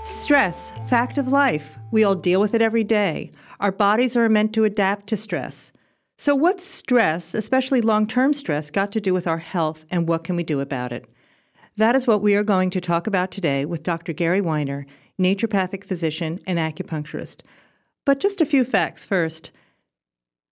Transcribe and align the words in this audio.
Stress, 0.03 0.71
fact 0.87 1.17
of 1.17 1.27
life. 1.27 1.77
We 1.91 2.03
all 2.03 2.15
deal 2.15 2.39
with 2.39 2.53
it 2.53 2.61
every 2.61 2.85
day. 2.85 3.31
Our 3.59 3.71
bodies 3.71 4.15
are 4.15 4.29
meant 4.29 4.53
to 4.53 4.63
adapt 4.63 5.07
to 5.07 5.17
stress. 5.17 5.70
So, 6.23 6.35
what's 6.35 6.63
stress, 6.63 7.34
especially 7.34 7.81
long 7.81 8.05
term 8.05 8.35
stress, 8.35 8.70
got 8.70 8.91
to 8.91 9.02
do 9.02 9.12
with 9.12 9.25
our 9.25 9.39
health 9.39 9.85
and 9.89 10.07
what 10.07 10.23
can 10.23 10.35
we 10.35 10.43
do 10.43 10.59
about 10.59 10.91
it? 10.91 11.07
That 11.77 11.95
is 11.95 12.05
what 12.05 12.21
we 12.21 12.35
are 12.35 12.43
going 12.43 12.70
to 12.70 12.79
talk 12.79 13.07
about 13.07 13.32
today 13.32 13.65
with 13.65 13.82
Dr. 13.82 14.13
Gary 14.13 14.40
Weiner, 14.40 14.85
naturopathic 15.20 15.84
physician 15.84 16.40
and 16.45 16.60
acupuncturist. 16.60 17.41
But 18.05 18.20
just 18.20 18.40
a 18.40 18.45
few 18.45 18.63
facts 18.63 19.04
first. 19.04 19.49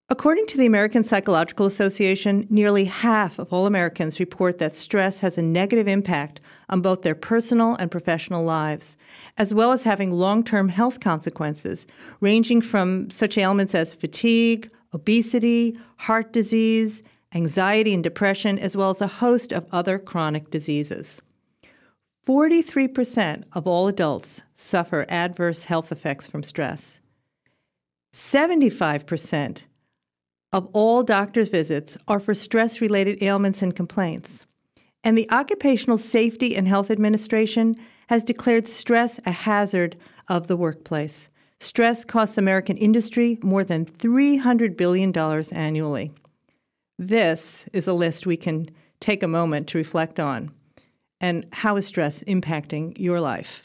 According 0.08 0.48
to 0.48 0.56
the 0.56 0.66
American 0.66 1.04
Psychological 1.04 1.66
Association, 1.66 2.48
nearly 2.50 2.86
half 2.86 3.38
of 3.38 3.52
all 3.52 3.66
Americans 3.66 4.18
report 4.18 4.58
that 4.58 4.74
stress 4.74 5.20
has 5.20 5.38
a 5.38 5.42
negative 5.42 5.86
impact 5.86 6.40
on 6.68 6.80
both 6.80 7.02
their 7.02 7.14
personal 7.14 7.76
and 7.76 7.92
professional 7.92 8.42
lives, 8.42 8.96
as 9.38 9.54
well 9.54 9.70
as 9.70 9.84
having 9.84 10.10
long 10.10 10.42
term 10.42 10.68
health 10.68 10.98
consequences, 10.98 11.86
ranging 12.18 12.60
from 12.60 13.08
such 13.08 13.38
ailments 13.38 13.76
as 13.76 13.94
fatigue, 13.94 14.68
obesity, 14.92 15.78
heart 15.98 16.32
disease, 16.32 17.02
anxiety 17.34 17.94
and 17.94 18.02
depression, 18.02 18.58
as 18.58 18.76
well 18.76 18.90
as 18.90 19.00
a 19.00 19.06
host 19.06 19.52
of 19.52 19.66
other 19.70 19.98
chronic 19.98 20.50
diseases. 20.50 21.20
43% 22.26 23.44
of 23.52 23.66
all 23.66 23.88
adults 23.88 24.42
suffer 24.54 25.06
adverse 25.08 25.64
health 25.64 25.90
effects 25.90 26.26
from 26.26 26.42
stress. 26.42 27.00
75% 28.14 29.62
of 30.52 30.68
all 30.72 31.02
doctor's 31.02 31.48
visits 31.48 31.96
are 32.08 32.20
for 32.20 32.34
stress 32.34 32.80
related 32.80 33.22
ailments 33.22 33.62
and 33.62 33.74
complaints. 33.74 34.46
And 35.02 35.16
the 35.16 35.30
Occupational 35.30 35.96
Safety 35.96 36.54
and 36.54 36.68
Health 36.68 36.90
Administration 36.90 37.76
has 38.08 38.22
declared 38.22 38.68
stress 38.68 39.18
a 39.24 39.30
hazard 39.30 39.96
of 40.28 40.46
the 40.46 40.56
workplace. 40.56 41.29
Stress 41.62 42.06
costs 42.06 42.38
American 42.38 42.78
industry 42.78 43.38
more 43.42 43.64
than 43.64 43.84
$300 43.84 44.78
billion 44.78 45.16
annually. 45.52 46.10
This 46.98 47.66
is 47.74 47.86
a 47.86 47.92
list 47.92 48.26
we 48.26 48.38
can 48.38 48.70
take 48.98 49.22
a 49.22 49.28
moment 49.28 49.66
to 49.68 49.78
reflect 49.78 50.18
on. 50.18 50.52
And 51.20 51.46
how 51.52 51.76
is 51.76 51.86
stress 51.86 52.22
impacting 52.24 52.98
your 52.98 53.20
life? 53.20 53.64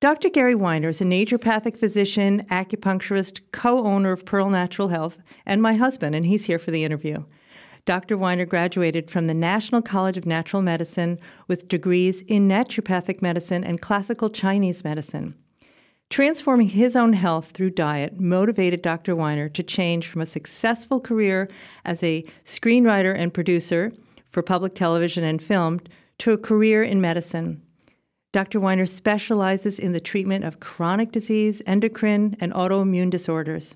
Dr. 0.00 0.28
Gary 0.28 0.54
Weiner 0.54 0.90
is 0.90 1.00
a 1.00 1.04
naturopathic 1.04 1.76
physician, 1.76 2.46
acupuncturist, 2.48 3.40
co 3.50 3.84
owner 3.84 4.12
of 4.12 4.24
Pearl 4.24 4.48
Natural 4.48 4.88
Health, 4.88 5.18
and 5.44 5.60
my 5.60 5.74
husband, 5.74 6.14
and 6.14 6.24
he's 6.24 6.46
here 6.46 6.60
for 6.60 6.70
the 6.70 6.84
interview. 6.84 7.24
Dr. 7.84 8.16
Weiner 8.16 8.46
graduated 8.46 9.10
from 9.10 9.26
the 9.26 9.34
National 9.34 9.82
College 9.82 10.16
of 10.16 10.26
Natural 10.26 10.62
Medicine 10.62 11.18
with 11.48 11.66
degrees 11.66 12.22
in 12.28 12.46
naturopathic 12.46 13.20
medicine 13.20 13.64
and 13.64 13.80
classical 13.80 14.30
Chinese 14.30 14.84
medicine. 14.84 15.34
Transforming 16.10 16.70
his 16.70 16.96
own 16.96 17.12
health 17.12 17.50
through 17.52 17.70
diet 17.70 18.18
motivated 18.18 18.80
Dr. 18.80 19.14
Weiner 19.14 19.48
to 19.50 19.62
change 19.62 20.06
from 20.06 20.22
a 20.22 20.26
successful 20.26 21.00
career 21.00 21.50
as 21.84 22.02
a 22.02 22.24
screenwriter 22.46 23.14
and 23.14 23.32
producer 23.32 23.92
for 24.24 24.42
public 24.42 24.74
television 24.74 25.22
and 25.22 25.42
film 25.42 25.80
to 26.18 26.32
a 26.32 26.38
career 26.38 26.82
in 26.82 27.00
medicine. 27.00 27.62
Dr. 28.32 28.58
Weiner 28.58 28.86
specializes 28.86 29.78
in 29.78 29.92
the 29.92 30.00
treatment 30.00 30.44
of 30.44 30.60
chronic 30.60 31.12
disease, 31.12 31.60
endocrine, 31.66 32.36
and 32.40 32.52
autoimmune 32.52 33.10
disorders. 33.10 33.74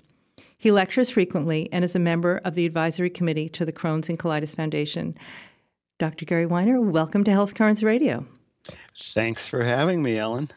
He 0.57 0.71
lectures 0.71 1.09
frequently 1.09 1.69
and 1.71 1.85
is 1.85 1.95
a 1.95 1.99
member 1.99 2.41
of 2.43 2.55
the 2.55 2.65
advisory 2.65 3.09
committee 3.09 3.49
to 3.49 3.65
the 3.65 3.73
Crohn's 3.73 4.09
and 4.09 4.17
Colitis 4.17 4.55
Foundation. 4.55 5.15
Dr. 5.99 6.25
Gary 6.25 6.45
Weiner, 6.45 6.81
welcome 6.81 7.23
to 7.25 7.31
Health 7.31 7.53
Currents 7.53 7.83
Radio. 7.83 8.25
Thanks 8.97 9.47
for 9.47 9.63
having 9.63 10.01
me, 10.01 10.17
Ellen. 10.17 10.49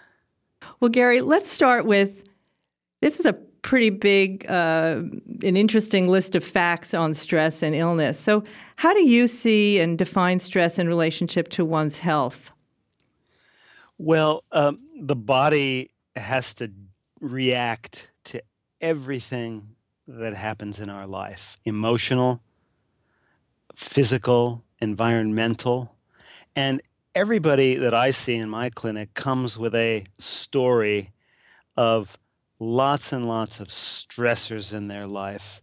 Well, 0.81 0.91
Gary, 0.91 1.21
let's 1.23 1.51
start 1.51 1.87
with 1.87 2.29
this 3.01 3.19
is 3.19 3.27
a 3.27 3.33
pretty 3.33 3.91
big 3.91 4.47
uh, 4.49 5.03
an 5.43 5.57
interesting 5.57 6.07
list 6.07 6.35
of 6.35 6.45
facts 6.45 6.95
on 6.95 7.15
stress 7.15 7.63
and 7.63 7.75
illness. 7.75 8.19
So, 8.19 8.45
how 8.77 8.95
do 8.95 9.01
you 9.01 9.27
see 9.27 9.81
and 9.81 9.99
define 9.99 10.41
stress 10.41 10.79
in 10.79 10.87
relationship 10.87 11.49
to 11.51 11.65
one's 11.65 11.99
health? 11.99 12.53
Well, 13.99 14.45
um, 14.53 14.81
the 15.01 15.17
body 15.17 15.91
has 16.15 16.55
to 16.55 16.71
react 17.21 18.11
to 18.25 18.43
everything 18.81 19.77
that 20.07 20.35
happens 20.35 20.79
in 20.79 20.91
our 20.91 21.07
life 21.07 21.59
emotional, 21.65 22.43
physical, 23.75 24.63
environmental. 24.81 25.93
And 26.55 26.81
everybody 27.17 27.77
that 27.77 27.95
I 27.95 28.11
see 28.11 28.35
in 28.35 28.51
my 28.51 28.69
clinic 28.69 29.15
comes 29.15 29.57
with 29.59 29.75
a 29.75 30.05
story 30.19 31.13
of 31.75 32.19
lots 32.59 33.11
and 33.11 33.27
lots 33.27 33.59
of 33.59 33.69
stressors 33.69 34.71
in 34.71 34.89
their 34.89 35.07
life. 35.07 35.63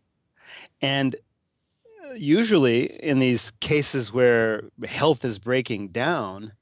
And 0.81 1.15
uh, 1.15 2.13
usually, 2.15 2.85
in 2.85 3.19
these 3.19 3.51
cases 3.59 4.11
where 4.11 4.63
health 4.83 5.23
is 5.23 5.37
breaking 5.37 5.89
down, 5.89 6.53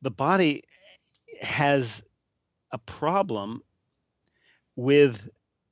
the 0.00 0.12
body 0.12 0.62
has 1.40 2.04
a 2.70 2.78
problem 2.78 3.62
with 4.76 5.28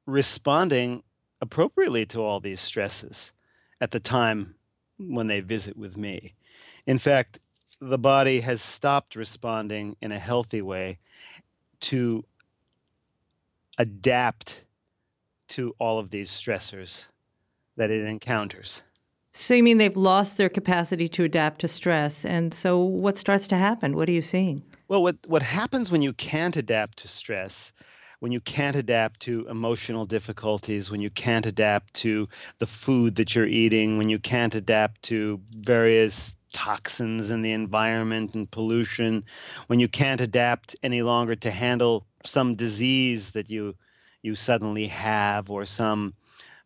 responding 0.07 1.05
appropriately 1.41 2.05
to 2.07 2.21
all 2.21 2.41
these 2.41 2.61
stresses 2.61 3.31
at 3.81 3.93
the 3.93 4.01
time 4.01 4.57
when 4.99 5.29
they 5.29 5.39
visit 5.39 5.77
with 5.77 5.97
me. 5.97 6.35
In 6.85 6.99
fact, 6.99 7.39
the 7.81 7.99
body 7.99 8.41
has 8.41 8.61
stopped 8.61 9.17
responding 9.17 9.97
in 10.01 10.13
a 10.13 10.19
healthy 10.19 10.61
way 10.61 10.99
to 11.81 12.25
adapt 13.79 14.65
to 15.49 15.75
all 15.79 15.99
of 15.99 16.11
these 16.11 16.31
stressors 16.31 17.07
that 17.77 17.91
it 17.91 18.05
encounters. 18.05 18.83
So 19.33 19.55
you 19.55 19.63
mean 19.63 19.79
they've 19.79 19.97
lost 19.97 20.37
their 20.37 20.49
capacity 20.49 21.09
to 21.09 21.25
adapt 21.25 21.61
to 21.63 21.69
stress 21.69 22.25
and 22.25 22.53
so 22.53 22.83
what 22.83 23.17
starts 23.17 23.47
to 23.49 23.57
happen? 23.57 23.97
What 23.97 24.09
are 24.09 24.13
you 24.13 24.23
seeing? 24.23 24.63
Well, 24.87 25.03
what 25.03 25.17
what 25.27 25.43
happens 25.43 25.91
when 25.91 26.03
you 26.03 26.13
can't 26.13 26.57
adapt 26.57 26.99
to 26.99 27.09
stress 27.09 27.73
when 28.21 28.33
you 28.33 28.41
can't 28.41 28.77
adapt 28.77 29.21
to 29.21 29.47
emotional 29.49 30.05
difficulties, 30.05 30.91
when 30.91 31.01
you 31.01 31.11
can't 31.11 31.47
adapt 31.47 31.95
to 31.95 32.29
the 32.59 32.67
food 32.67 33.17
that 33.17 33.35
you're 33.35 33.47
eating, 33.47 33.99
when 33.99 34.11
you 34.11 34.19
can't 34.19 34.55
adapt 34.55 35.03
to 35.05 35.41
various 35.57 36.37
toxins 36.53 37.31
in 37.31 37.43
the 37.43 37.53
environment 37.53 38.35
and 38.35 38.51
pollution, 38.51 39.25
when 39.67 39.79
you 39.79 39.89
can't 39.89 40.21
adapt 40.21 40.77
any 40.83 41.03
longer 41.03 41.35
to 41.37 41.51
handle 41.51 42.07
some 42.25 42.55
disease 42.55 43.33
that 43.33 43.51
you 43.51 43.77
you 44.23 44.35
suddenly 44.35 44.87
have 44.89 45.51
or 45.51 45.65
some 45.65 46.15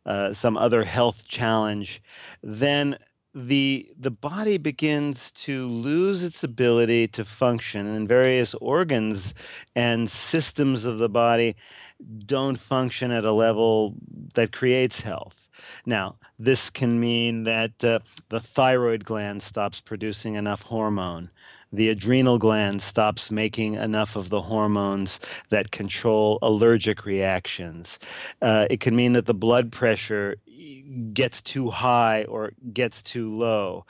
uh, 0.06 0.32
some 0.32 0.56
other 0.56 0.84
health 0.84 1.26
challenge, 1.28 2.02
then 2.42 2.96
the 3.34 3.90
the 3.98 4.10
body 4.10 4.58
begins 4.58 5.32
to 5.32 5.66
lose 5.66 6.22
its 6.22 6.44
ability 6.44 7.08
to 7.08 7.24
function 7.24 7.86
and 7.86 8.06
various 8.06 8.54
organs 8.54 9.34
and 9.74 10.08
systems 10.08 10.84
of 10.84 10.98
the 10.98 11.08
body 11.08 11.56
don't 12.26 12.60
function 12.60 13.10
at 13.10 13.24
a 13.24 13.32
level 13.32 13.94
that 14.34 14.52
creates 14.52 15.00
health 15.00 15.43
now 15.86 16.16
this 16.38 16.70
can 16.70 16.98
mean 16.98 17.44
that 17.44 17.82
uh, 17.84 17.98
the 18.28 18.40
thyroid 18.40 19.04
gland 19.04 19.42
stops 19.42 19.80
producing 19.80 20.34
enough 20.34 20.62
hormone 20.62 21.30
the 21.74 21.88
adrenal 21.88 22.38
gland 22.38 22.80
stops 22.80 23.30
making 23.30 23.74
enough 23.74 24.14
of 24.14 24.28
the 24.28 24.42
hormones 24.42 25.18
that 25.48 25.72
control 25.72 26.38
allergic 26.40 27.04
reactions. 27.04 27.98
Uh, 28.40 28.66
it 28.70 28.78
can 28.78 28.94
mean 28.94 29.12
that 29.14 29.26
the 29.26 29.34
blood 29.34 29.72
pressure 29.72 30.36
gets 31.12 31.42
too 31.42 31.70
high 31.70 32.24
or 32.24 32.52
gets 32.72 33.02
too 33.02 33.28
low. 33.28 33.84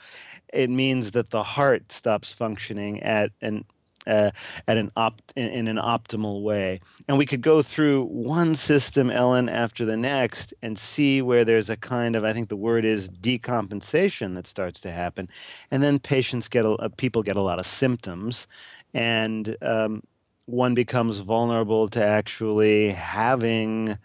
It 0.53 0.69
means 0.69 1.11
that 1.11 1.29
the 1.29 1.43
heart 1.43 1.91
stops 1.91 2.33
functioning 2.33 3.01
at 3.03 3.31
an 3.41 3.65
uh, 4.07 4.31
at 4.67 4.77
an 4.77 4.91
opt 4.95 5.33
in, 5.35 5.49
in, 5.49 5.67
an 5.67 5.77
optimal 5.77 6.41
way. 6.41 6.79
And 7.07 7.17
we 7.17 7.25
could 7.25 7.41
go 7.41 7.61
through 7.61 8.05
one 8.05 8.55
system, 8.55 9.09
Ellen, 9.09 9.49
after 9.49 9.85
the 9.85 9.97
next, 9.97 10.53
and 10.61 10.77
see 10.77 11.21
where 11.21 11.45
there's 11.45 11.69
a 11.69 11.77
kind 11.77 12.15
of 12.15 12.23
I 12.23 12.33
think 12.33 12.49
the 12.49 12.55
word 12.55 12.85
is 12.85 13.09
decompensation 13.09 14.35
that 14.35 14.47
starts 14.47 14.79
to 14.81 14.91
happen, 14.91 15.29
and 15.71 15.81
then 15.83 15.99
patients 15.99 16.47
get 16.47 16.65
a, 16.65 16.71
uh, 16.71 16.89
people 16.97 17.23
get 17.23 17.35
a 17.35 17.41
lot 17.41 17.59
of 17.59 17.65
symptoms, 17.65 18.47
and 18.93 19.55
um, 19.61 20.03
one 20.45 20.73
becomes 20.73 21.19
vulnerable 21.19 21.87
to 21.89 22.03
actually 22.03 22.89
having 22.89 23.97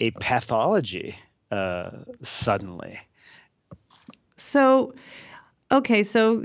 a 0.00 0.10
pathology 0.12 1.16
uh, 1.50 1.90
suddenly. 2.22 3.00
So, 4.36 4.94
okay, 5.70 6.02
so 6.02 6.44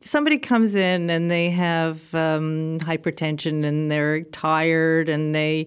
somebody 0.00 0.38
comes 0.38 0.74
in 0.74 1.10
and 1.10 1.30
they 1.30 1.50
have 1.50 2.14
um, 2.14 2.78
hypertension 2.80 3.64
and 3.64 3.90
they're 3.90 4.22
tired 4.22 5.08
and 5.08 5.34
they 5.34 5.66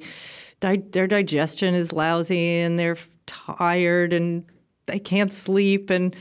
their 0.60 1.08
digestion 1.08 1.74
is 1.74 1.92
lousy 1.92 2.60
and 2.60 2.78
they're 2.78 2.98
tired 3.26 4.14
and 4.14 4.46
they 4.86 5.00
can't 5.00 5.34
sleep 5.34 5.90
and 5.90 6.16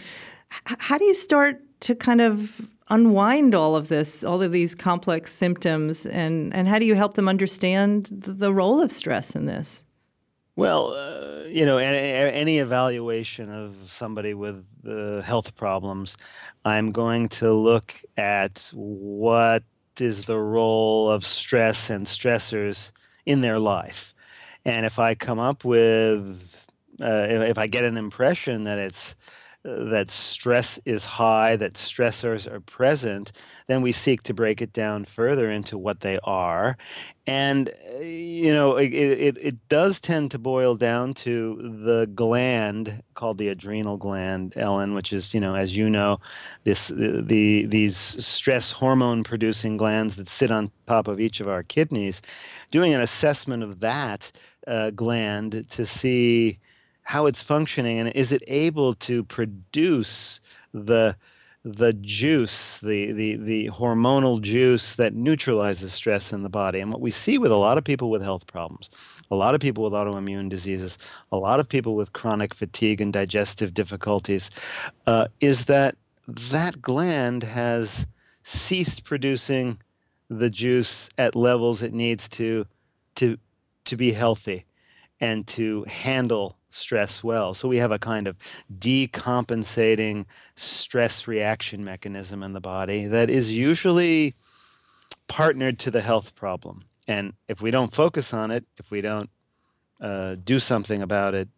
how 0.65 0.97
do 0.97 1.05
you 1.05 1.15
start 1.15 1.61
to 1.81 1.95
kind 1.95 2.21
of 2.21 2.71
unwind 2.89 3.55
all 3.55 3.77
of 3.77 3.89
this 3.89 4.25
all 4.25 4.43
of 4.43 4.51
these 4.51 4.75
complex 4.75 5.33
symptoms 5.33 6.07
and 6.07 6.55
and 6.55 6.69
how 6.69 6.79
do 6.79 6.87
you 6.87 6.95
help 6.95 7.15
them 7.15 7.29
understand 7.29 8.07
the 8.11 8.53
role 8.53 8.81
of 8.81 8.91
stress 8.91 9.37
in 9.37 9.47
this 9.47 9.85
well, 10.57 10.93
uh, 10.93 11.45
you 11.49 11.65
know, 11.65 11.79
any, 11.79 11.99
any, 11.99 12.59
evaluation 12.59 13.51
of 13.51 13.73
somebody 13.87 14.35
with 14.35 14.65
uh, 14.87 15.23
health 15.23 15.57
problems, 15.57 16.17
I'm 16.65 16.93
going 16.93 17.29
to 17.41 17.53
look 17.53 17.95
at 18.17 18.71
what 18.75 19.65
is 19.99 20.27
the 20.27 20.39
role 20.39 21.11
of 21.11 21.25
stress 21.25 21.91
and 21.91 22.07
stressors 22.07 22.91
in 23.27 23.41
their 23.41 23.59
life. 23.59 24.15
And 24.65 24.85
if 24.85 24.99
I 24.99 25.15
come 25.15 25.39
up 25.39 25.65
with, 25.65 26.67
uh, 27.01 27.27
if, 27.29 27.51
if 27.51 27.59
I 27.59 27.67
get 27.67 27.85
an 27.85 27.97
impression 27.97 28.65
that 28.65 28.79
it's 28.79 29.15
that 29.63 30.09
stress 30.09 30.81
is 30.87 31.05
high, 31.05 31.55
that 31.57 31.75
stressors 31.75 32.51
are 32.51 32.61
present, 32.61 33.31
then 33.67 33.83
we 33.83 33.93
seek 33.93 34.23
to 34.23 34.33
break 34.33 34.63
it 34.63 34.73
down 34.73 35.05
further 35.05 35.51
into 35.51 35.77
what 35.77 36.01
they 36.01 36.17
are. 36.25 36.79
And, 37.27 37.69
uh, 37.69 37.99
you 37.99 38.55
know, 38.55 38.77
it, 38.77 38.93
it, 38.95 39.37
it 39.39 39.69
does 39.69 40.01
tend 40.01 40.31
to 40.31 40.39
boil 40.39 40.77
down 40.77 41.13
to 41.15 41.57
the 41.57 42.11
gland 42.15 43.03
called 43.15 43.37
the 43.37 43.49
adrenal 43.49 43.99
gland, 43.99 44.55
Ellen, 44.57 44.95
which 44.95 45.13
is, 45.13 45.35
you 45.35 45.41
know, 45.41 45.55
as 45.55 45.77
you 45.77 45.91
know, 45.91 46.21
this 46.65 46.89
the, 46.89 47.23
the 47.23 47.67
these 47.67 47.97
stress 47.97 48.73
hormone 48.73 49.23
producing 49.23 49.77
glands 49.77 50.17
that 50.17 50.29
sit 50.29 50.51
on 50.51 50.73
top 50.87 51.07
of 51.07 51.21
each 51.21 51.41
of 51.41 51.49
our 51.49 51.63
kidneys. 51.63 52.23
Doing 52.71 52.95
an 52.95 53.03
assessment 53.03 53.63
of 53.63 53.81
that 53.81 54.33
uh, 54.67 54.91
gland 54.91 55.69
to 55.69 55.85
see 55.85 56.59
how 57.11 57.27
it's 57.27 57.43
functioning 57.43 57.99
and 57.99 58.09
is 58.15 58.31
it 58.31 58.41
able 58.47 58.95
to 58.95 59.25
produce 59.25 60.41
the 60.73 61.17
the 61.63 61.93
juice, 61.93 62.79
the, 62.79 63.13
the, 63.13 63.37
the 63.37 63.67
hormonal 63.69 64.41
juice 64.41 64.97
that 64.97 65.13
neutralizes 65.13 65.93
stress 65.93 66.33
in 66.33 66.43
the 66.43 66.49
body. 66.49 66.81
And 66.81 66.91
what 66.91 67.03
we 67.03 67.11
see 67.11 67.37
with 67.37 67.53
a 67.53 67.57
lot 67.57 67.77
of 67.77 67.85
people 67.85 68.09
with 68.09 68.23
health 68.23 68.47
problems, 68.47 68.89
a 69.31 69.37
lot 69.37 69.55
of 69.55 69.61
people 69.61 69.85
with 69.85 69.93
autoimmune 69.93 70.49
diseases, 70.49 70.97
a 71.31 71.37
lot 71.37 71.61
of 71.61 71.69
people 71.69 71.97
with 71.97 72.15
chronic 72.15 72.55
fatigue 72.55 73.03
and 73.03 73.13
digestive 73.13 73.75
difficulties, 73.75 74.51
uh, 75.07 75.27
is 75.41 75.67
that 75.67 75.97
that 76.27 76.81
gland 76.81 77.43
has 77.43 78.07
ceased 78.43 79.05
producing 79.05 79.79
the 80.31 80.49
juice 80.49 81.11
at 81.19 81.37
levels 81.37 81.83
it 81.83 81.93
needs 81.93 82.27
to, 82.31 82.67
to, 83.17 83.37
to 83.85 83.97
be 83.97 84.13
healthy 84.13 84.65
and 85.21 85.47
to 85.49 85.85
handle 85.85 86.57
stress 86.71 87.23
well. 87.23 87.53
So 87.55 87.69
we 87.69 87.79
have 87.79 87.93
a 87.93 87.99
kind 87.99 88.27
of 88.27 88.37
decompensating 88.79 90.27
stress 90.55 91.29
reaction 91.29 91.85
mechanism 91.85 92.43
in 92.43 92.53
the 92.53 92.61
body 92.61 93.07
that 93.07 93.29
is 93.29 93.55
usually 93.55 94.35
partnered 95.29 95.79
to 95.81 95.91
the 95.91 96.01
health 96.01 96.35
problem. 96.35 96.85
And 97.07 97.35
if 97.49 97.61
we 97.61 97.71
don't 97.71 97.93
focus 97.93 98.33
on 98.33 98.51
it, 98.51 98.65
if 98.79 98.91
we 98.91 99.01
don't 99.01 99.31
uh, 100.01 100.37
do 100.43 100.59
something 100.59 101.03
about 101.03 101.35
it, 101.35 101.49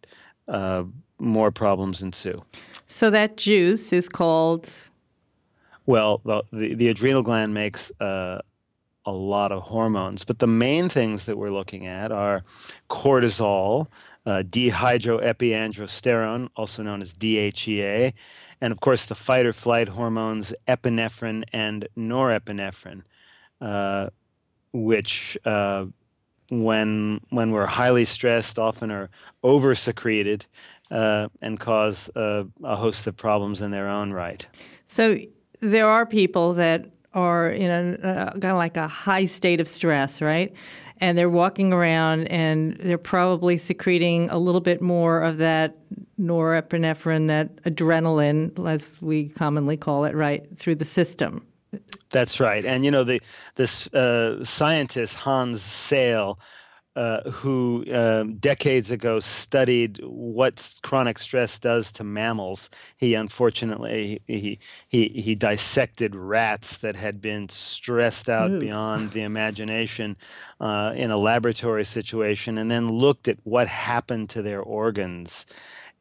uh, 0.47 0.83
more 1.19 1.51
problems 1.51 2.01
ensue. 2.01 2.39
So 2.87 3.09
that 3.09 3.37
juice 3.37 3.93
is 3.93 4.09
called. 4.09 4.69
Well, 5.85 6.21
the, 6.25 6.43
the, 6.51 6.73
the 6.75 6.89
adrenal 6.89 7.23
gland 7.23 7.53
makes 7.53 7.91
uh, 7.99 8.39
a 9.05 9.11
lot 9.11 9.51
of 9.51 9.63
hormones, 9.63 10.23
but 10.23 10.39
the 10.39 10.47
main 10.47 10.87
things 10.89 11.25
that 11.25 11.37
we're 11.37 11.51
looking 11.51 11.85
at 11.85 12.11
are 12.11 12.43
cortisol, 12.89 13.87
uh, 14.25 14.41
dehydroepiandrosterone, 14.45 16.49
also 16.55 16.81
known 16.83 17.01
as 17.01 17.13
DHEA, 17.13 18.13
and 18.61 18.71
of 18.71 18.79
course 18.79 19.05
the 19.05 19.15
fight 19.15 19.45
or 19.45 19.53
flight 19.53 19.89
hormones 19.89 20.53
epinephrine 20.67 21.43
and 21.51 21.87
norepinephrine, 21.97 23.01
uh, 23.59 24.09
which 24.71 25.37
uh, 25.45 25.85
when 26.49 27.19
when 27.29 27.51
we're 27.51 27.65
highly 27.65 28.05
stressed 28.05 28.57
often 28.57 28.89
are 28.89 29.09
over 29.43 29.75
secreted 29.75 30.45
uh, 30.91 31.27
and 31.41 31.59
cause 31.59 32.09
a 32.15 32.45
host 32.63 33.05
of 33.07 33.17
problems 33.17 33.61
in 33.61 33.71
their 33.71 33.89
own 33.89 34.13
right. 34.13 34.47
So 34.87 35.17
there 35.61 35.89
are 35.89 36.05
people 36.05 36.53
that 36.53 36.92
are 37.13 37.49
in 37.49 37.69
a 37.69 38.07
uh, 38.07 38.31
kind 38.31 38.45
of 38.45 38.57
like 38.57 38.77
a 38.77 38.87
high 38.87 39.25
state 39.25 39.61
of 39.61 39.67
stress, 39.67 40.21
right? 40.21 40.53
and 41.03 41.17
they're 41.17 41.29
walking 41.29 41.73
around 41.73 42.27
and 42.27 42.77
they're 42.77 42.97
probably 42.97 43.57
secreting 43.57 44.29
a 44.29 44.37
little 44.37 44.61
bit 44.61 44.81
more 44.81 45.21
of 45.21 45.37
that 45.37 45.75
norepinephrine, 46.17 47.27
that 47.27 47.55
adrenaline, 47.63 48.57
as 48.65 49.01
we 49.01 49.27
commonly 49.27 49.75
call 49.75 50.05
it, 50.05 50.15
right, 50.15 50.45
through 50.57 50.75
the 50.75 50.85
system. 50.85 51.45
That's 52.09 52.39
right. 52.39 52.63
And 52.63 52.85
you 52.85 52.91
know, 52.91 53.03
the 53.03 53.19
this 53.55 53.91
uh, 53.93 54.43
scientist 54.45 55.15
Hans 55.15 55.61
Selye 55.61 56.37
uh, 56.95 57.29
who 57.29 57.83
um, 57.91 58.35
decades 58.35 58.91
ago 58.91 59.19
studied 59.19 59.99
what 60.03 60.79
chronic 60.83 61.17
stress 61.17 61.57
does 61.57 61.91
to 61.91 62.03
mammals. 62.03 62.69
He 62.97 63.15
unfortunately 63.15 64.21
he 64.27 64.59
he 64.87 65.07
he 65.09 65.35
dissected 65.35 66.15
rats 66.15 66.77
that 66.77 66.95
had 66.95 67.19
been 67.19 67.49
stressed 67.49 68.29
out 68.29 68.51
Ooh. 68.51 68.59
beyond 68.59 69.11
the 69.11 69.23
imagination 69.31 70.17
uh, 70.59 70.93
in 70.95 71.09
a 71.09 71.17
laboratory 71.17 71.85
situation, 71.85 72.57
and 72.57 72.69
then 72.69 72.91
looked 72.91 73.27
at 73.27 73.39
what 73.43 73.67
happened 73.67 74.29
to 74.31 74.41
their 74.41 74.61
organs. 74.61 75.45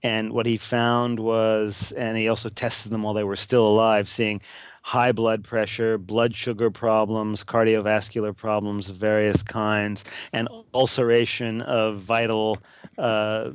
And 0.05 0.33
what 0.33 0.47
he 0.47 0.57
found 0.57 1.21
was, 1.21 1.93
and 1.93 2.17
he 2.17 2.27
also 2.27 2.49
tested 2.49 2.91
them 2.91 3.05
while 3.05 3.15
they 3.15 3.23
were 3.23 3.37
still 3.37 3.65
alive, 3.65 4.09
seeing 4.09 4.43
high 4.83 5.13
blood 5.13 5.45
pressure, 5.45 5.97
blood 5.99 6.35
sugar 6.35 6.71
problems, 6.71 7.45
cardiovascular 7.45 8.37
problems 8.37 8.91
of 8.91 8.97
various 8.97 9.43
kinds, 9.43 10.05
and 10.33 10.49
ulceration 10.75 11.63
of 11.63 11.97
vital 11.97 12.59
uh, 12.99 13.51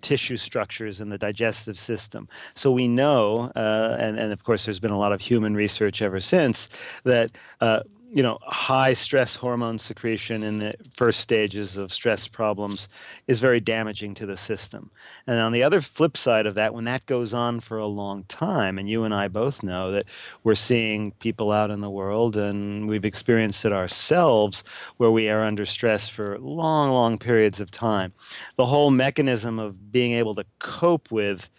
tissue 0.00 0.36
structures 0.36 1.00
in 1.00 1.08
the 1.08 1.18
digestive 1.18 1.76
system. 1.76 2.28
So 2.54 2.72
we 2.72 2.86
know, 2.86 3.50
uh, 3.56 3.96
and, 3.98 4.18
and 4.18 4.32
of 4.32 4.44
course, 4.44 4.64
there's 4.64 4.80
been 4.80 4.92
a 4.92 4.98
lot 4.98 5.12
of 5.12 5.20
human 5.20 5.54
research 5.54 6.00
ever 6.02 6.20
since, 6.20 6.68
that. 7.04 7.36
Uh, 7.60 7.82
you 8.10 8.22
know, 8.22 8.38
high 8.42 8.94
stress 8.94 9.36
hormone 9.36 9.78
secretion 9.78 10.42
in 10.42 10.58
the 10.58 10.74
first 10.94 11.20
stages 11.20 11.76
of 11.76 11.92
stress 11.92 12.26
problems 12.26 12.88
is 13.26 13.38
very 13.38 13.60
damaging 13.60 14.14
to 14.14 14.26
the 14.26 14.36
system. 14.36 14.90
And 15.26 15.38
on 15.38 15.52
the 15.52 15.62
other 15.62 15.80
flip 15.80 16.16
side 16.16 16.46
of 16.46 16.54
that, 16.54 16.72
when 16.72 16.84
that 16.84 17.04
goes 17.06 17.34
on 17.34 17.60
for 17.60 17.76
a 17.76 17.86
long 17.86 18.24
time, 18.24 18.78
and 18.78 18.88
you 18.88 19.04
and 19.04 19.12
I 19.12 19.28
both 19.28 19.62
know 19.62 19.90
that 19.90 20.06
we're 20.42 20.54
seeing 20.54 21.12
people 21.12 21.52
out 21.52 21.70
in 21.70 21.80
the 21.80 21.90
world 21.90 22.36
and 22.36 22.88
we've 22.88 23.04
experienced 23.04 23.64
it 23.64 23.72
ourselves 23.72 24.64
where 24.96 25.10
we 25.10 25.28
are 25.28 25.42
under 25.42 25.66
stress 25.66 26.08
for 26.08 26.38
long, 26.38 26.90
long 26.90 27.18
periods 27.18 27.60
of 27.60 27.70
time, 27.70 28.14
the 28.56 28.66
whole 28.66 28.90
mechanism 28.90 29.58
of 29.58 29.92
being 29.92 30.12
able 30.12 30.34
to 30.34 30.46
cope 30.58 31.10
with 31.10 31.50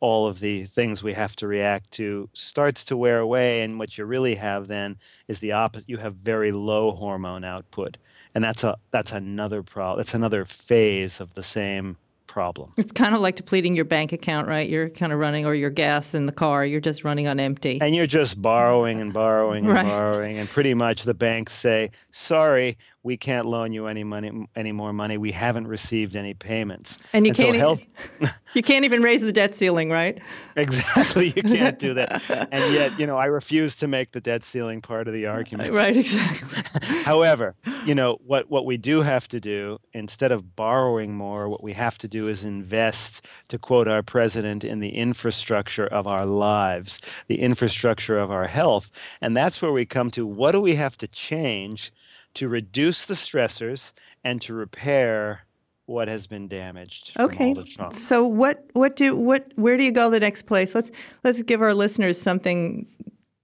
all 0.00 0.26
of 0.26 0.40
the 0.40 0.64
things 0.64 1.02
we 1.02 1.12
have 1.12 1.34
to 1.36 1.46
react 1.46 1.90
to 1.92 2.28
starts 2.32 2.84
to 2.84 2.96
wear 2.96 3.18
away 3.18 3.62
and 3.62 3.78
what 3.78 3.98
you 3.98 4.04
really 4.04 4.36
have 4.36 4.68
then 4.68 4.96
is 5.26 5.40
the 5.40 5.52
opposite 5.52 5.88
you 5.88 5.96
have 5.96 6.14
very 6.14 6.52
low 6.52 6.90
hormone 6.92 7.44
output 7.44 7.96
and 8.34 8.44
that's 8.44 8.62
a 8.62 8.76
that's 8.90 9.12
another 9.12 9.62
problem 9.62 9.98
that's 9.98 10.14
another 10.14 10.44
phase 10.44 11.20
of 11.20 11.34
the 11.34 11.42
same 11.42 11.96
problem. 12.28 12.72
It's 12.76 12.92
kind 12.92 13.16
of 13.16 13.20
like 13.20 13.34
depleting 13.34 13.74
your 13.74 13.84
bank 13.84 14.12
account 14.12 14.46
right? 14.46 14.68
You're 14.68 14.90
kind 14.90 15.12
of 15.12 15.18
running 15.18 15.44
or 15.44 15.54
your 15.54 15.70
gas 15.70 16.14
in 16.14 16.26
the 16.26 16.32
car 16.32 16.64
you're 16.64 16.80
just 16.80 17.02
running 17.02 17.26
on 17.26 17.40
empty. 17.40 17.80
And 17.80 17.96
you're 17.96 18.06
just 18.06 18.40
borrowing 18.40 19.00
and 19.00 19.12
borrowing 19.12 19.64
and 19.64 19.74
right. 19.74 19.84
borrowing 19.84 20.38
and 20.38 20.48
pretty 20.48 20.74
much 20.74 21.02
the 21.02 21.14
banks 21.14 21.54
say 21.54 21.90
sorry 22.12 22.78
we 23.08 23.16
can't 23.16 23.46
loan 23.46 23.72
you 23.72 23.86
any 23.86 24.04
money, 24.04 24.46
any 24.54 24.70
more 24.70 24.92
money. 24.92 25.16
We 25.16 25.32
haven't 25.32 25.66
received 25.66 26.14
any 26.14 26.34
payments. 26.34 26.98
And 27.14 27.24
you 27.24 27.30
and 27.30 27.36
can't 27.38 27.54
so 27.54 27.58
health, 27.58 27.88
you 28.54 28.62
can't 28.62 28.84
even 28.84 29.02
raise 29.02 29.22
the 29.22 29.32
debt 29.32 29.54
ceiling, 29.54 29.88
right? 29.88 30.20
Exactly, 30.56 31.32
you 31.34 31.42
can't 31.42 31.78
do 31.78 31.94
that. 31.94 32.22
and 32.52 32.74
yet, 32.74 33.00
you 33.00 33.06
know, 33.06 33.16
I 33.16 33.24
refuse 33.24 33.76
to 33.76 33.88
make 33.88 34.12
the 34.12 34.20
debt 34.20 34.42
ceiling 34.42 34.82
part 34.82 35.08
of 35.08 35.14
the 35.14 35.24
uh, 35.26 35.32
argument. 35.32 35.72
Right, 35.72 35.96
exactly. 36.04 37.02
However, 37.04 37.54
you 37.86 37.94
know 37.94 38.18
what 38.26 38.50
what 38.50 38.66
we 38.66 38.76
do 38.76 39.00
have 39.00 39.26
to 39.28 39.40
do 39.40 39.78
instead 39.94 40.30
of 40.30 40.54
borrowing 40.54 41.14
more, 41.14 41.48
what 41.48 41.62
we 41.62 41.72
have 41.72 41.96
to 41.98 42.08
do 42.08 42.28
is 42.28 42.44
invest. 42.44 43.26
To 43.48 43.58
quote 43.58 43.88
our 43.88 44.02
president, 44.02 44.62
in 44.62 44.80
the 44.80 44.90
infrastructure 44.90 45.86
of 45.86 46.06
our 46.06 46.26
lives, 46.26 47.00
the 47.28 47.40
infrastructure 47.40 48.18
of 48.18 48.30
our 48.30 48.48
health, 48.48 48.90
and 49.22 49.34
that's 49.34 49.62
where 49.62 49.72
we 49.72 49.86
come 49.86 50.10
to 50.10 50.26
what 50.26 50.52
do 50.52 50.60
we 50.60 50.74
have 50.74 50.98
to 50.98 51.08
change 51.08 51.90
to 52.34 52.48
reduce 52.48 52.97
the 53.06 53.14
stressors 53.14 53.92
and 54.24 54.40
to 54.42 54.54
repair 54.54 55.42
what 55.86 56.06
has 56.06 56.26
been 56.26 56.48
damaged 56.48 57.12
okay 57.18 57.54
so 57.92 58.24
what 58.26 58.66
what 58.72 58.96
do 58.96 59.16
what 59.16 59.52
where 59.56 59.76
do 59.76 59.84
you 59.84 59.92
go 59.92 60.10
the 60.10 60.20
next 60.20 60.46
place? 60.46 60.74
Let's 60.74 60.90
let's 61.24 61.42
give 61.42 61.62
our 61.62 61.74
listeners 61.74 62.20
something. 62.20 62.86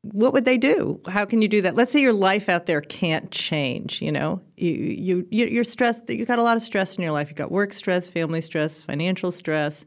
What 0.03 0.35
would 0.35 0.45
they 0.45 0.59
do? 0.59 1.01
How 1.09 1.25
can 1.25 1.41
you 1.41 1.49
do 1.49 1.63
that? 1.63 1.77
Let's 1.77 1.91
say 1.91 2.01
your 2.01 2.13
life 2.13 2.51
out 2.51 2.67
there 2.67 2.83
can't 2.83 3.31
change 3.31 4.03
you 4.03 4.13
know? 4.13 4.41
You 4.57 5.27
you 5.31 5.47
you're 5.47 5.65
stressed 5.65 6.09
you 6.09 6.25
got 6.27 6.39
a 6.39 6.43
lot 6.43 6.57
of 6.57 6.63
stress 6.63 6.97
in 6.97 7.03
your 7.03 7.13
life. 7.13 7.29
You 7.29 7.35
got 7.35 7.51
work 7.51 7.73
stress 7.73 8.07
family 8.07 8.41
stress 8.41 8.83
financial 8.83 9.33
stress 9.33 9.85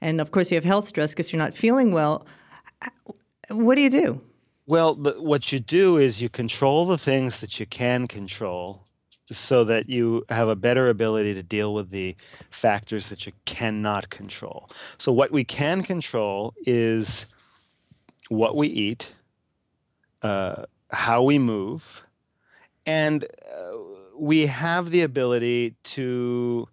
and 0.00 0.20
of 0.20 0.30
course 0.30 0.50
you 0.50 0.56
have 0.56 0.64
health 0.64 0.86
stress 0.88 1.10
because 1.10 1.32
you're 1.32 1.42
not 1.42 1.54
feeling 1.54 1.92
well. 1.92 2.26
What 3.50 3.76
do 3.76 3.80
you 3.80 3.90
do? 3.90 4.20
Well, 4.66 4.94
the, 4.94 5.12
what 5.20 5.52
you 5.52 5.58
do 5.58 5.96
is 5.96 6.22
you 6.22 6.28
control 6.28 6.86
the 6.86 6.98
things 6.98 7.40
that 7.40 7.58
you 7.58 7.66
can 7.66 8.06
control 8.06 8.84
so 9.36 9.64
that 9.64 9.88
you 9.88 10.24
have 10.28 10.48
a 10.48 10.56
better 10.56 10.88
ability 10.88 11.34
to 11.34 11.42
deal 11.42 11.74
with 11.74 11.90
the 11.90 12.16
factors 12.50 13.08
that 13.08 13.26
you 13.26 13.32
cannot 13.44 14.10
control. 14.10 14.68
So, 14.98 15.12
what 15.12 15.30
we 15.30 15.44
can 15.44 15.82
control 15.82 16.54
is 16.66 17.26
what 18.28 18.56
we 18.56 18.68
eat, 18.68 19.14
uh, 20.22 20.64
how 20.90 21.22
we 21.22 21.38
move, 21.38 22.04
and 22.86 23.24
uh, 23.24 23.72
we 24.16 24.46
have 24.46 24.90
the 24.90 25.02
ability 25.02 25.74
to 25.82 26.68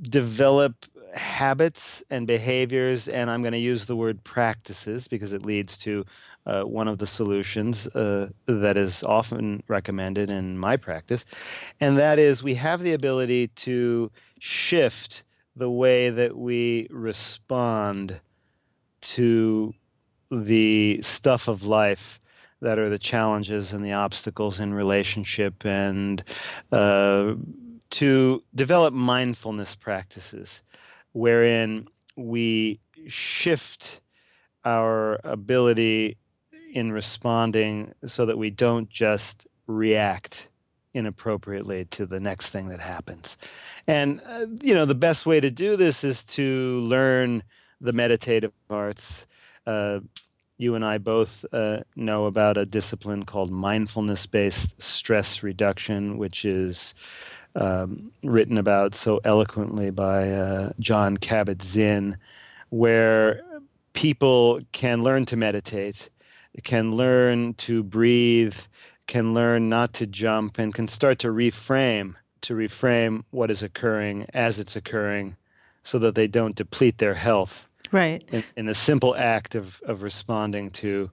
develop 0.00 0.86
habits 1.12 2.02
and 2.10 2.26
behaviors, 2.26 3.08
and 3.08 3.30
I'm 3.30 3.42
going 3.42 3.52
to 3.52 3.58
use 3.58 3.86
the 3.86 3.96
word 3.96 4.24
practices 4.24 5.08
because 5.08 5.32
it 5.32 5.44
leads 5.44 5.76
to 5.78 6.04
uh, 6.46 6.62
one 6.62 6.88
of 6.88 6.98
the 6.98 7.06
solutions 7.06 7.86
uh, 7.88 8.30
that 8.46 8.76
is 8.76 9.02
often 9.02 9.62
recommended 9.68 10.30
in 10.30 10.58
my 10.58 10.76
practice. 10.76 11.24
And 11.80 11.96
that 11.98 12.18
is 12.18 12.42
we 12.42 12.54
have 12.54 12.80
the 12.82 12.92
ability 12.92 13.48
to 13.48 14.10
shift 14.40 15.22
the 15.54 15.70
way 15.70 16.10
that 16.10 16.36
we 16.36 16.88
respond 16.90 18.20
to 19.02 19.74
the 20.30 21.00
stuff 21.02 21.46
of 21.48 21.64
life 21.64 22.18
that 22.60 22.78
are 22.78 22.88
the 22.88 22.98
challenges 22.98 23.72
and 23.72 23.84
the 23.84 23.92
obstacles 23.92 24.60
in 24.60 24.72
relationship 24.72 25.64
and 25.64 26.22
uh, 26.70 27.34
to 27.90 28.42
develop 28.54 28.94
mindfulness 28.94 29.76
practices 29.76 30.62
wherein 31.12 31.86
we 32.16 32.80
shift 33.06 34.00
our 34.64 35.20
ability 35.24 36.16
in 36.72 36.92
responding 36.92 37.92
so 38.04 38.26
that 38.26 38.38
we 38.38 38.50
don't 38.50 38.88
just 38.88 39.46
react 39.66 40.48
inappropriately 40.94 41.84
to 41.86 42.06
the 42.06 42.20
next 42.20 42.50
thing 42.50 42.68
that 42.68 42.80
happens. 42.80 43.38
And, 43.86 44.20
uh, 44.26 44.46
you 44.62 44.74
know, 44.74 44.84
the 44.84 44.94
best 44.94 45.26
way 45.26 45.40
to 45.40 45.50
do 45.50 45.76
this 45.76 46.04
is 46.04 46.24
to 46.24 46.80
learn 46.80 47.42
the 47.80 47.92
meditative 47.92 48.52
arts. 48.70 49.26
Uh, 49.66 50.00
you 50.58 50.74
and 50.74 50.84
I 50.84 50.98
both 50.98 51.44
uh, 51.52 51.80
know 51.96 52.26
about 52.26 52.56
a 52.56 52.66
discipline 52.66 53.24
called 53.24 53.50
mindfulness 53.50 54.26
based 54.26 54.80
stress 54.80 55.42
reduction, 55.42 56.18
which 56.18 56.44
is 56.44 56.94
um, 57.54 58.12
written 58.22 58.58
about 58.58 58.94
so 58.94 59.20
eloquently 59.24 59.90
by 59.90 60.30
uh, 60.30 60.72
Jon 60.80 61.16
Kabat 61.16 61.62
Zinn, 61.62 62.16
where 62.70 63.42
people 63.92 64.60
can 64.72 65.02
learn 65.02 65.24
to 65.26 65.36
meditate, 65.36 66.10
can 66.62 66.94
learn 66.94 67.54
to 67.54 67.82
breathe, 67.82 68.58
can 69.06 69.34
learn 69.34 69.68
not 69.68 69.92
to 69.94 70.06
jump, 70.06 70.58
and 70.58 70.74
can 70.74 70.88
start 70.88 71.18
to 71.20 71.28
reframe, 71.28 72.14
to 72.42 72.54
reframe 72.54 73.24
what 73.30 73.50
is 73.50 73.62
occurring 73.62 74.26
as 74.32 74.58
it's 74.58 74.76
occurring 74.76 75.36
so 75.82 75.98
that 75.98 76.14
they 76.14 76.26
don't 76.26 76.56
deplete 76.56 76.98
their 76.98 77.14
health. 77.14 77.68
Right. 77.90 78.26
In, 78.32 78.44
in 78.56 78.66
the 78.66 78.74
simple 78.74 79.14
act 79.16 79.54
of, 79.54 79.82
of 79.84 80.02
responding 80.02 80.70
to 80.70 81.10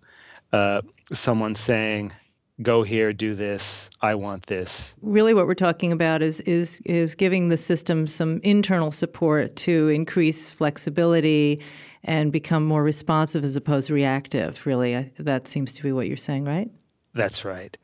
uh, 0.54 0.82
someone 1.12 1.56
saying, 1.56 2.14
go 2.62 2.84
here, 2.84 3.14
do 3.14 3.36
this, 3.36 3.90
I 4.02 4.16
want 4.16 4.48
this. 4.48 4.96
Really 5.02 5.34
what 5.34 5.48
we're 5.48 5.54
talking 5.54 5.92
about 5.92 6.22
is 6.22 6.40
is 6.42 6.82
is 6.82 7.16
giving 7.16 7.50
the 7.50 7.58
system 7.58 8.08
some 8.08 8.40
internal 8.44 8.92
support 8.92 9.56
to 9.58 9.88
increase 9.90 10.52
flexibility 10.52 11.62
and 12.04 12.32
become 12.32 12.64
more 12.64 12.84
responsive 12.84 13.44
as 13.44 13.56
opposed 13.56 13.88
to 13.88 13.94
reactive. 13.94 14.66
Really, 14.66 15.12
that 15.18 15.48
seems 15.48 15.74
to 15.74 15.84
be 15.84 15.92
what 15.92 16.08
you're 16.08 16.18
saying, 16.18 16.46
right? 16.46 16.70
That's 17.14 17.44
right. 17.44 17.78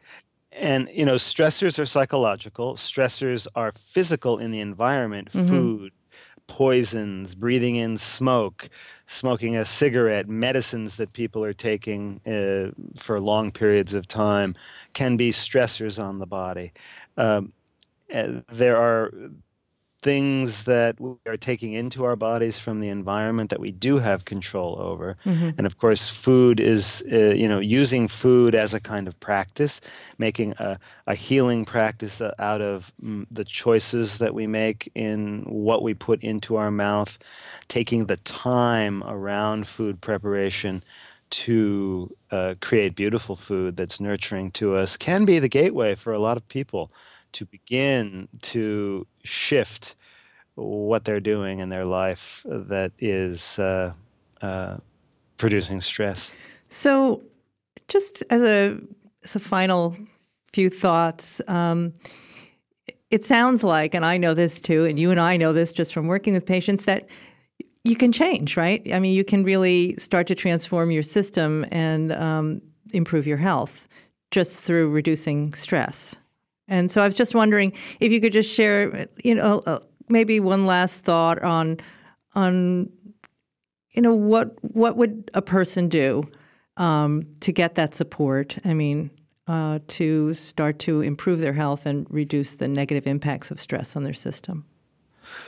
And 0.51 0.89
you 0.89 1.05
know, 1.05 1.15
stressors 1.15 1.77
are 1.79 1.85
psychological. 1.85 2.75
Stressors 2.75 3.47
are 3.55 3.71
physical 3.71 4.37
in 4.37 4.51
the 4.51 4.61
environment, 4.61 5.31
mm-hmm. 5.31 5.47
food, 5.47 5.91
poisons, 6.47 7.35
breathing 7.35 7.75
in 7.75 7.97
smoke, 7.97 8.69
smoking 9.07 9.55
a 9.55 9.65
cigarette, 9.65 10.27
medicines 10.27 10.97
that 10.97 11.13
people 11.13 11.43
are 11.43 11.53
taking 11.53 12.21
uh, 12.25 12.71
for 12.95 13.19
long 13.19 13.51
periods 13.51 13.93
of 13.93 14.07
time 14.07 14.55
can 14.93 15.17
be 15.17 15.31
stressors 15.31 16.01
on 16.01 16.19
the 16.19 16.25
body. 16.25 16.71
Um, 17.17 17.53
uh, 18.13 18.41
there 18.51 18.77
are 18.77 19.11
things 20.05 20.65
that 20.65 21.01
we 21.01 21.15
are 21.25 21.35
taking 21.35 21.73
into 21.73 22.05
our 22.05 22.15
bodies 22.15 22.59
from 22.59 22.79
the 22.79 22.89
environment 22.89 23.49
that 23.49 23.59
we 23.59 23.71
do 23.71 23.97
have 23.97 24.23
control 24.23 24.77
over. 24.79 25.17
Mm-hmm. 25.25 25.57
And 25.57 25.65
of 25.65 25.79
course, 25.79 26.07
food 26.07 26.59
is, 26.59 27.03
uh, 27.11 27.33
you 27.35 27.47
know, 27.47 27.57
using 27.57 28.07
food 28.07 28.53
as 28.53 28.75
a 28.75 28.79
kind 28.79 29.07
of 29.07 29.19
practice, 29.19 29.81
making 30.19 30.53
a, 30.59 30.77
a 31.07 31.15
healing 31.15 31.65
practice 31.65 32.21
uh, 32.21 32.35
out 32.37 32.61
of 32.61 32.93
mm, 33.03 33.25
the 33.31 33.43
choices 33.43 34.19
that 34.19 34.35
we 34.35 34.45
make 34.45 34.91
in 34.93 35.43
what 35.47 35.81
we 35.81 35.95
put 35.95 36.23
into 36.23 36.55
our 36.55 36.69
mouth, 36.69 37.17
taking 37.67 38.05
the 38.05 38.17
time 38.17 39.01
around 39.07 39.67
food 39.67 40.01
preparation 40.01 40.83
to 41.31 42.15
uh, 42.29 42.53
create 42.61 42.93
beautiful 42.93 43.35
food 43.35 43.75
that's 43.75 43.99
nurturing 43.99 44.51
to 44.51 44.75
us 44.75 44.97
can 44.97 45.25
be 45.25 45.39
the 45.39 45.49
gateway 45.49 45.95
for 45.95 46.13
a 46.13 46.19
lot 46.19 46.37
of 46.37 46.47
people 46.47 46.91
to 47.35 47.45
begin 47.45 48.27
to 48.41 49.05
shift 49.23 49.95
what 50.55 51.03
they're 51.03 51.19
doing 51.19 51.59
in 51.59 51.69
their 51.69 51.85
life 51.85 52.45
that 52.45 52.91
is 52.97 53.59
uh, 53.59 53.93
uh, 54.41 54.77
producing 55.37 55.81
stress. 55.81 56.33
So, 56.69 57.21
just 57.87 58.23
as 58.29 58.41
a, 58.41 58.79
as 59.23 59.35
a 59.35 59.39
final 59.39 59.95
few 60.53 60.69
thoughts, 60.69 61.41
um, 61.47 61.93
it 63.11 63.23
sounds 63.23 63.63
like, 63.63 63.93
and 63.93 64.05
I 64.05 64.17
know 64.17 64.33
this 64.33 64.59
too, 64.59 64.85
and 64.85 64.97
you 64.97 65.11
and 65.11 65.19
I 65.19 65.37
know 65.37 65.53
this 65.53 65.73
just 65.73 65.93
from 65.93 66.07
working 66.07 66.33
with 66.33 66.45
patients, 66.45 66.85
that 66.85 67.07
you 67.83 67.95
can 67.95 68.11
change, 68.11 68.57
right? 68.57 68.81
I 68.93 68.99
mean, 68.99 69.13
you 69.13 69.23
can 69.23 69.43
really 69.43 69.95
start 69.97 70.25
to 70.27 70.35
transform 70.35 70.89
your 70.89 71.03
system 71.03 71.65
and 71.71 72.11
um, 72.13 72.61
improve 72.93 73.27
your 73.27 73.37
health 73.37 73.87
just 74.31 74.63
through 74.63 74.89
reducing 74.89 75.53
stress. 75.53 76.17
And 76.67 76.91
so 76.91 77.01
I 77.01 77.05
was 77.05 77.15
just 77.15 77.35
wondering 77.35 77.73
if 77.99 78.11
you 78.11 78.19
could 78.19 78.33
just 78.33 78.49
share, 78.49 79.07
you 79.23 79.35
know, 79.35 79.61
uh, 79.65 79.79
maybe 80.09 80.39
one 80.39 80.65
last 80.65 81.03
thought 81.03 81.41
on 81.43 81.77
on 82.33 82.89
you 83.93 84.01
know 84.01 84.13
what 84.13 84.55
what 84.61 84.97
would 84.97 85.31
a 85.33 85.41
person 85.41 85.87
do 85.87 86.23
um, 86.77 87.27
to 87.39 87.51
get 87.51 87.75
that 87.75 87.95
support? 87.95 88.57
I 88.65 88.73
mean, 88.73 89.09
uh, 89.47 89.79
to 89.87 90.33
start 90.33 90.79
to 90.79 91.01
improve 91.01 91.39
their 91.39 91.53
health 91.53 91.85
and 91.85 92.05
reduce 92.09 92.55
the 92.55 92.67
negative 92.67 93.07
impacts 93.07 93.51
of 93.51 93.59
stress 93.59 93.95
on 93.95 94.03
their 94.03 94.13
system. 94.13 94.65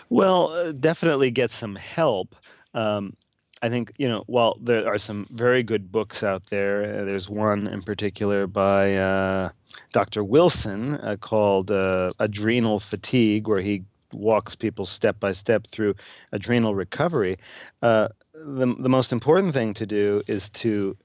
Well, 0.10 0.48
uh, 0.50 0.72
definitely 0.72 1.32
get 1.32 1.52
some 1.52 1.76
help. 1.76 2.36
Um, 2.74 3.16
I 3.62 3.70
think 3.70 3.92
you 3.98 4.08
know. 4.08 4.24
While 4.28 4.58
there 4.62 4.88
are 4.88 4.98
some 4.98 5.26
very 5.26 5.64
good 5.64 5.92
books 5.92 6.24
out 6.24 6.48
there, 6.48 7.02
uh, 7.02 7.06
there's 7.06 7.30
one 7.30 7.68
in 7.68 7.82
particular 7.82 8.46
by 8.46 8.96
uh, 8.96 9.50
Dr. 9.94 10.24
Wilson 10.24 10.96
uh, 10.96 11.16
called 11.20 11.72
uh, 11.72 12.12
"Adrenal 12.20 12.80
Fatigue," 12.80 13.48
where 13.48 13.62
he 13.62 13.84
walks 14.14 14.56
people 14.56 14.86
step 14.86 15.20
by 15.20 15.32
step 15.32 15.68
through 15.68 15.96
adrenal 16.32 16.76
recovery. 16.76 17.38
Uh, 17.82 18.10
the 18.34 18.76
the 18.78 18.90
most 18.90 19.12
important 19.12 19.54
thing 19.54 19.74
to 19.74 19.86
do 19.88 20.22
is 20.28 20.50
to 20.52 20.96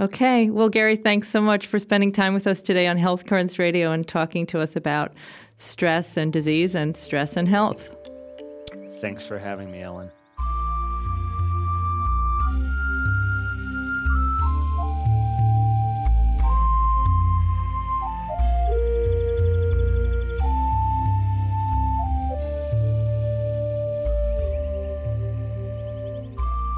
Okay. 0.00 0.50
Well, 0.50 0.68
Gary, 0.68 0.96
thanks 0.96 1.28
so 1.28 1.40
much 1.40 1.68
for 1.68 1.78
spending 1.78 2.10
time 2.10 2.34
with 2.34 2.48
us 2.48 2.60
today 2.60 2.88
on 2.88 2.96
Health 2.96 3.26
Currents 3.26 3.60
Radio 3.60 3.92
and 3.92 4.04
talking 4.04 4.46
to 4.46 4.58
us 4.58 4.74
about 4.74 5.12
stress 5.58 6.16
and 6.16 6.32
disease 6.32 6.74
and 6.74 6.96
stress 6.96 7.36
and 7.36 7.46
health. 7.46 7.94
Thanks 9.00 9.24
for 9.24 9.38
having 9.38 9.70
me, 9.70 9.80
Ellen. 9.80 10.10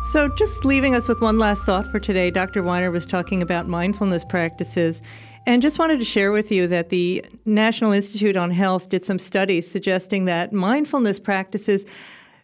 So, 0.06 0.28
just 0.28 0.64
leaving 0.64 0.94
us 0.94 1.08
with 1.08 1.20
one 1.20 1.36
last 1.36 1.64
thought 1.64 1.84
for 1.88 1.98
today, 1.98 2.30
Dr. 2.30 2.62
Weiner 2.62 2.92
was 2.92 3.04
talking 3.04 3.42
about 3.42 3.66
mindfulness 3.66 4.24
practices. 4.24 5.02
And 5.46 5.60
just 5.60 5.80
wanted 5.80 5.98
to 5.98 6.04
share 6.04 6.30
with 6.30 6.52
you 6.52 6.68
that 6.68 6.90
the 6.90 7.24
National 7.44 7.90
Institute 7.90 8.36
on 8.36 8.52
Health 8.52 8.88
did 8.88 9.04
some 9.04 9.18
studies 9.18 9.68
suggesting 9.68 10.26
that 10.26 10.52
mindfulness 10.52 11.18
practices 11.18 11.84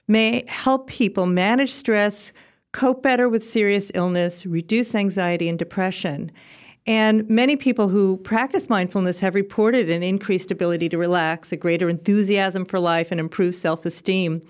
may 0.09 0.45
help 0.49 0.89
people 0.89 1.25
manage 1.27 1.71
stress, 1.71 2.33
cope 2.73 3.01
better 3.01 3.29
with 3.29 3.49
serious 3.49 3.93
illness, 3.95 4.45
reduce 4.45 4.93
anxiety 4.93 5.49
and 5.49 5.59
depression. 5.59 6.33
And 6.85 7.31
many 7.31 7.55
people 7.55 7.89
who 7.89 8.17
practice 8.19 8.69
mindfulness 8.69 9.21
have 9.21 9.37
reported 9.37 9.89
an 9.89 10.03
increased 10.03 10.51
ability 10.51 10.89
to 10.89 10.99
relax, 10.99 11.53
a 11.53 11.57
greater 11.57 11.89
enthusiasm 11.89 12.65
for 12.65 12.81
life, 12.81 13.13
and 13.13 13.21
improved 13.21 13.55
self 13.55 13.87
esteem. 13.87 14.43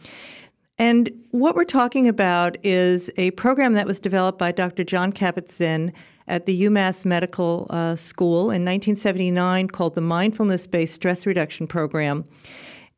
And 0.83 1.13
what 1.31 1.55
we're 1.55 1.63
talking 1.63 2.09
about 2.09 2.57
is 2.65 3.09
a 3.17 3.31
program 3.33 3.75
that 3.75 3.87
was 3.87 4.01
developed 4.01 4.37
by 4.37 4.51
Dr. 4.51 4.83
Jon 4.83 5.13
Kabat-Zinn 5.13 5.93
at 6.27 6.47
the 6.47 6.63
UMass 6.65 7.05
Medical 7.05 7.69
uh, 7.71 7.95
School 7.95 8.51
in 8.51 8.65
1979 8.65 9.69
called 9.69 9.95
the 9.95 10.01
Mindfulness 10.01 10.67
Based 10.67 10.93
Stress 10.93 11.25
Reduction 11.25 11.69
Program. 11.69 12.25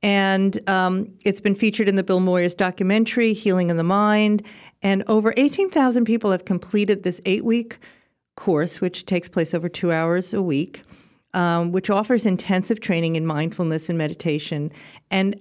And 0.03 0.67
um, 0.67 1.13
it's 1.27 1.43
been 1.43 1.55
featured 1.55 1.87
in 1.87 1.97
the 1.97 2.03
Bill 2.03 2.21
Moyers 2.21 2.57
documentary, 2.57 3.35
Healing 3.35 3.69
in 3.69 3.77
the 3.77 3.85
Mind. 3.85 4.43
And 4.81 5.05
over 5.07 5.35
18,000 5.37 6.07
people 6.07 6.31
have 6.31 6.47
completed 6.47 7.03
this 7.03 7.21
eight 7.27 7.45
week 7.45 7.77
course, 8.35 8.81
which 8.81 9.05
takes 9.05 9.29
place 9.29 9.53
over 9.53 9.69
two 9.69 9.93
hours 9.93 10.33
a 10.33 10.41
week, 10.41 10.85
um, 11.35 11.71
which 11.71 11.91
offers 11.91 12.25
intensive 12.25 12.81
training 12.81 13.15
in 13.15 13.27
mindfulness 13.27 13.91
and 13.91 13.99
meditation. 13.99 14.73
And 15.11 15.39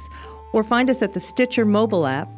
or 0.52 0.62
find 0.62 0.88
us 0.88 1.02
at 1.02 1.12
the 1.12 1.18
Stitcher 1.18 1.64
mobile 1.64 2.06
app. 2.06 2.30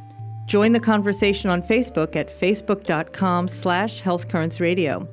Join 0.47 0.73
the 0.73 0.81
conversation 0.81 1.51
on 1.51 1.61
Facebook 1.61 2.17
at 2.17 2.41
facebook.com 2.41 3.47
slash 3.47 4.01
healthcurrentsradio. 4.01 5.07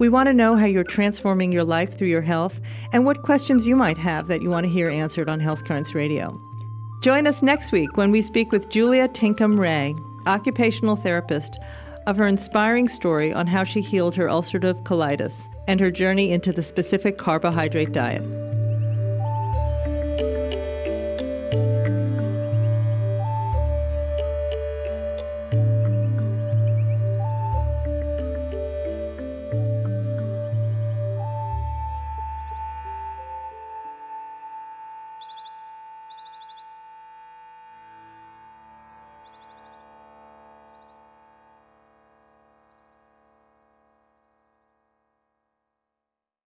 We 0.00 0.08
want 0.08 0.26
to 0.26 0.34
know 0.34 0.56
how 0.56 0.66
you're 0.66 0.82
transforming 0.82 1.52
your 1.52 1.62
life 1.62 1.96
through 1.96 2.08
your 2.08 2.22
health 2.22 2.60
and 2.92 3.04
what 3.04 3.22
questions 3.22 3.68
you 3.68 3.76
might 3.76 3.98
have 3.98 4.26
that 4.26 4.42
you 4.42 4.50
want 4.50 4.66
to 4.66 4.72
hear 4.72 4.90
answered 4.90 5.28
on 5.28 5.38
Health 5.38 5.64
Currents 5.64 5.94
Radio. 5.94 6.36
Join 7.02 7.28
us 7.28 7.40
next 7.40 7.70
week 7.70 7.96
when 7.96 8.10
we 8.10 8.20
speak 8.20 8.50
with 8.50 8.68
Julia 8.68 9.06
Tinkham 9.06 9.60
Ray, 9.60 9.94
occupational 10.26 10.96
therapist, 10.96 11.56
of 12.06 12.16
her 12.16 12.26
inspiring 12.26 12.88
story 12.88 13.32
on 13.32 13.46
how 13.46 13.64
she 13.64 13.80
healed 13.80 14.14
her 14.14 14.26
ulcerative 14.26 14.82
colitis 14.82 15.48
and 15.66 15.80
her 15.80 15.90
journey 15.90 16.30
into 16.32 16.52
the 16.52 16.62
specific 16.62 17.18
carbohydrate 17.18 17.92
diet. 17.92 18.45